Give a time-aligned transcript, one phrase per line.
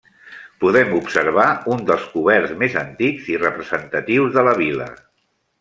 [0.63, 1.45] Podem observar
[1.75, 4.93] un dels coberts més antics i representatius de la vila.